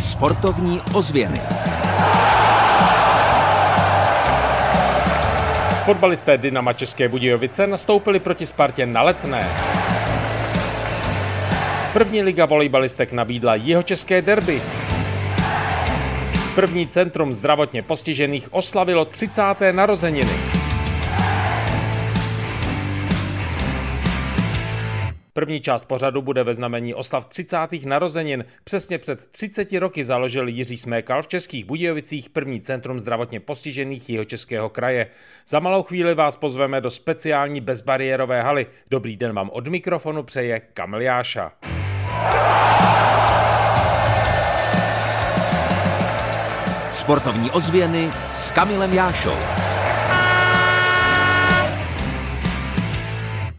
[0.00, 1.40] Sportovní ozvěny.
[5.84, 9.48] Fotbalisté Dynama České Budějovice nastoupili proti Spartě na letné.
[11.92, 14.62] První liga volejbalistek nabídla jeho české derby.
[16.54, 19.42] První centrum zdravotně postižených oslavilo 30.
[19.72, 20.49] narozeniny.
[25.32, 27.56] První část pořadu bude ve znamení oslav 30.
[27.84, 28.44] narozenin.
[28.64, 34.24] Přesně před 30 roky založil Jiří Smékal v Českých Budějovicích první centrum zdravotně postižených jeho
[34.24, 35.06] českého kraje.
[35.48, 38.66] Za malou chvíli vás pozveme do speciální bezbariérové haly.
[38.90, 41.52] Dobrý den vám od mikrofonu přeje Kamil Jáša.
[46.90, 49.69] Sportovní ozvěny s Kamilem Jášou.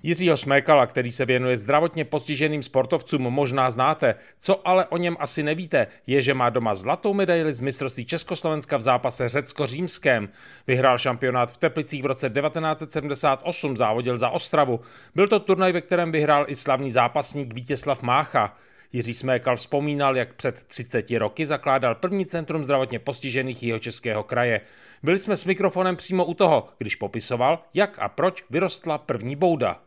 [0.03, 4.15] Jiřího Smékala, který se věnuje zdravotně postiženým sportovcům, možná znáte.
[4.39, 8.77] Co ale o něm asi nevíte, je, že má doma zlatou medaili z mistrovství Československa
[8.77, 10.29] v zápase řecko-římském.
[10.67, 14.79] Vyhrál šampionát v Teplicích v roce 1978, závodil za Ostravu.
[15.15, 18.57] Byl to turnaj, ve kterém vyhrál i slavný zápasník Vítězslav Mácha.
[18.93, 24.61] Jiří Smékal vzpomínal, jak před 30 roky zakládal první centrum zdravotně postižených jeho českého kraje.
[25.03, 29.81] Byli jsme s mikrofonem přímo u toho, když popisoval, jak a proč vyrostla první bouda.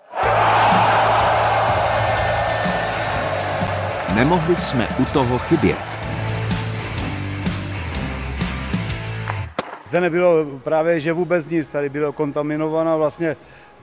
[4.15, 5.79] Nemohli jsme u toho chybět.
[9.87, 13.37] Zde nebylo právě, že vůbec nic, tady bylo kontaminovaná vlastně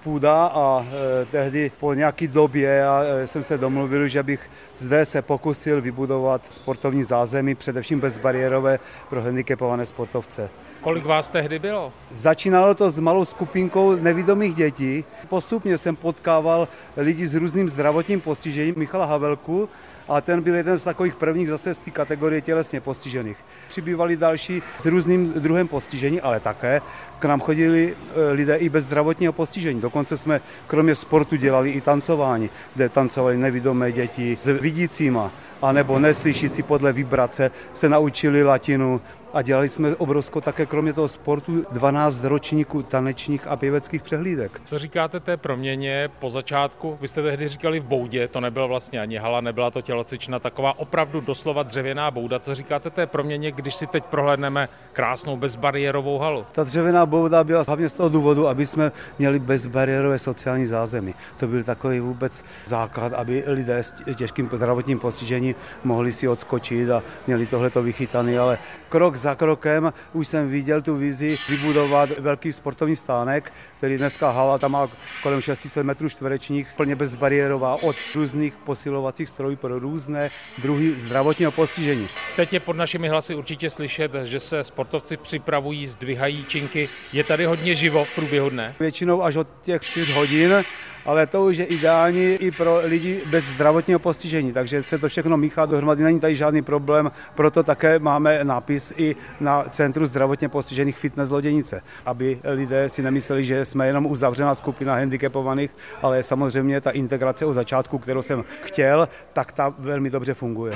[0.03, 0.85] půda a
[1.21, 5.81] e, tehdy po nějaké době já e, jsem se domluvil, že bych zde se pokusil
[5.81, 8.79] vybudovat sportovní zázemí, především bezbariérové
[9.09, 10.49] pro handicapované sportovce.
[10.81, 11.94] Kolik vás tehdy bylo?
[12.11, 15.05] Začínalo to s malou skupinkou nevidomých dětí.
[15.29, 18.73] Postupně jsem potkával lidi s různým zdravotním postižením.
[18.77, 19.69] Michala Havelku,
[20.07, 23.38] a ten byl jeden z takových prvních zase z té kategorie tělesně postižených.
[23.69, 26.81] Přibývali další s různým druhem postižení, ale také
[27.22, 29.81] k nám chodili e, lidé i bez zdravotního postižení.
[29.81, 35.31] Dokonce jsme kromě sportu dělali i tancování, kde tancovali nevidomé děti s vidícíma,
[35.62, 39.01] anebo neslyšící podle vibrace se naučili latinu,
[39.34, 44.62] a dělali jsme obrovskou také kromě toho sportu 12 ročníků tanečních a pěveckých přehlídek.
[44.66, 46.97] Co říkáte té proměně po začátku?
[47.01, 50.79] Vy jste tehdy říkali v boudě, to nebyla vlastně ani hala, nebyla to tělocvična, taková
[50.79, 52.40] opravdu doslova dřevěná bouda.
[52.40, 56.46] Co říkáte té proměně, když si teď prohlédneme krásnou bezbariérovou halu?
[56.51, 61.16] Ta dřevěná bouda byla hlavně z toho důvodu, aby jsme měli bezbariérové sociální zázemí.
[61.38, 67.03] To byl takový vůbec základ, aby lidé s těžkým zdravotním postižením mohli si odskočit a
[67.27, 68.57] měli tohleto vychytané, ale
[68.89, 74.57] krok za krokem už jsem viděl tu vizi vybudovat velký sportovní stánek, který dneska hala
[74.57, 74.88] tam má
[75.23, 82.07] kolem 600 metrů čtverečních, plně bezbariérová od různých posilovacích strojů pro různé druhy zdravotního postižení.
[82.35, 86.89] Teď je pod našimi hlasy určitě slyšet, že se sportovci připravují, zdvihají činky.
[87.13, 88.75] Je tady hodně živo v průběhu dne?
[88.79, 90.63] Většinou až od těch 4 hodin
[91.06, 95.38] ale to už je ideální i pro lidi bez zdravotního postižení, takže se to všechno
[95.38, 100.97] míchá dohromady, není tady žádný problém, proto také máme nápis i na Centru zdravotně postižených
[100.97, 106.91] fitness Loděnice, aby lidé si nemysleli, že jsme jenom uzavřená skupina handicapovaných, ale samozřejmě ta
[106.91, 110.75] integrace od začátku, kterou jsem chtěl, tak ta velmi dobře funguje.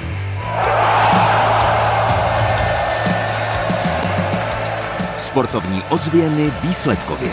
[5.18, 7.32] Sportovní ozvěny výsledkově.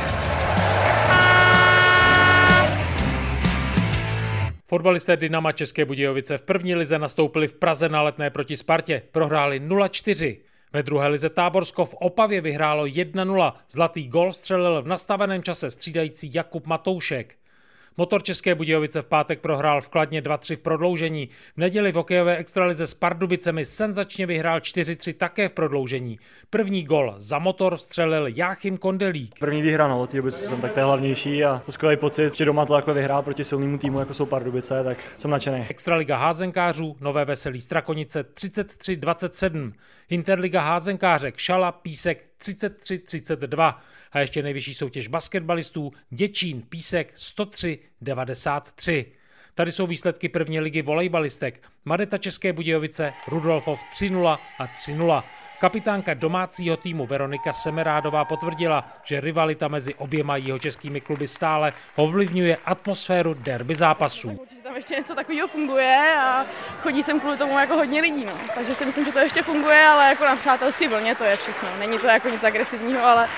[4.66, 9.02] Fotbalisté Dynama České Budějovice v první lize nastoupili v Praze na letné proti Spartě.
[9.12, 10.38] Prohráli 0-4.
[10.72, 13.52] Ve druhé lize Táborsko v Opavě vyhrálo 1-0.
[13.70, 17.34] Zlatý gol střelil v nastaveném čase střídající Jakub Matoušek.
[17.96, 21.28] Motor České Budějovice v pátek prohrál v Kladně 2-3 v prodloužení.
[21.54, 26.18] V neděli v hokejové extralize s Pardubicemi senzačně vyhrál 4-3 také v prodloužení.
[26.50, 29.38] První gol za motor střelil Jáchym Kondelík.
[29.38, 32.66] První výhra, no, ty jsem tak to je hlavnější a to skvělý pocit, že doma
[32.66, 35.66] to takhle vyhrál proti silnému týmu, jako jsou Pardubice, tak jsem nadšený.
[35.68, 39.72] Extraliga házenkářů, Nové Veselí Strakonice 33-27.
[40.08, 43.74] Interliga házenkářek Šala Písek 33-32
[44.12, 49.04] a ještě nejvyšší soutěž basketbalistů Děčín Písek 103-93.
[49.54, 51.62] Tady jsou výsledky první ligy volejbalistek.
[51.84, 55.22] Madeta České Budějovice, Rudolfov 3-0 a 3-0.
[55.60, 62.56] Kapitánka domácího týmu Veronika Semerádová potvrdila, že rivalita mezi oběma jeho českými kluby stále ovlivňuje
[62.64, 64.28] atmosféru derby zápasů.
[64.28, 66.46] Určitě tam ještě něco takového funguje a
[66.80, 68.24] chodí sem kvůli tomu jako hodně lidí.
[68.24, 68.32] No.
[68.54, 71.68] Takže si myslím, že to ještě funguje, ale jako na přátelské vlně to je všechno.
[71.78, 73.28] Není to jako nic agresivního, ale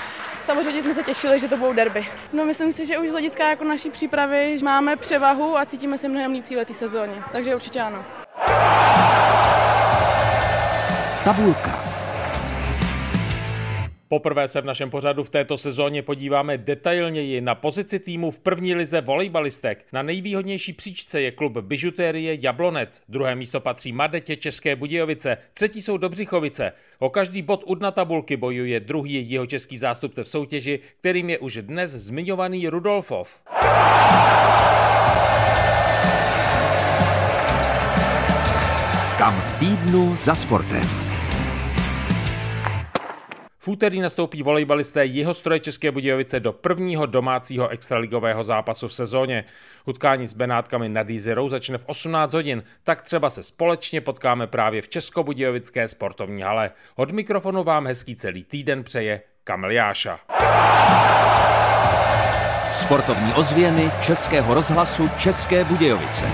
[0.45, 2.07] Samozřejmě jsme se těšili, že to budou derby.
[2.33, 6.07] No myslím si, že už z hlediska jako naší přípravy máme převahu a cítíme se
[6.07, 7.23] mnohem líp v této sezóně.
[7.31, 8.05] Takže určitě ano.
[11.23, 11.84] Tabulka.
[14.15, 18.75] Poprvé se v našem pořadu v této sezóně podíváme detailněji na pozici týmu v první
[18.75, 19.85] lize volejbalistek.
[19.93, 25.97] Na nejvýhodnější příčce je klub Bižutérie Jablonec, druhé místo patří Madetě České Budějovice, třetí jsou
[25.97, 26.71] Dobřichovice.
[26.99, 31.39] O každý bod u dna tabulky bojuje druhý jeho český zástupce v soutěži, kterým je
[31.39, 33.41] už dnes zmiňovaný Rudolfov.
[39.17, 41.04] Kam v týdnu za sportem.
[43.65, 49.45] V úterý nastoupí volejbalisté stroje České Budějovice do prvního domácího extraligového zápasu v sezóně.
[49.85, 54.81] Utkání s Benátkami nad Jízerou začne v 18 hodin, tak třeba se společně potkáme právě
[54.81, 56.71] v Českobudějovické sportovní hale.
[56.95, 60.19] Od mikrofonu vám hezký celý týden přeje Kamil Jáša.
[62.71, 66.25] Sportovní ozvěny Českého rozhlasu České Budějovice.